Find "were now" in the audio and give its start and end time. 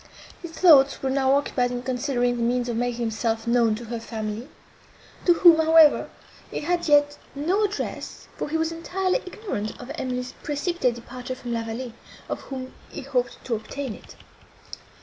1.03-1.33